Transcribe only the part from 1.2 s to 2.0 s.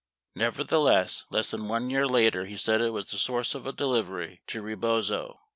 less than 1